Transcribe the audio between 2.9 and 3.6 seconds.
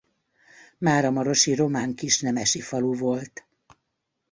volt.